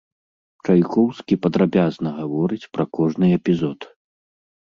Чайкоўскі 0.67 1.33
падрабязна 1.43 2.13
гаворыць 2.19 2.69
пра 2.79 2.87
кожны 2.99 3.25
эпізод. 3.37 3.79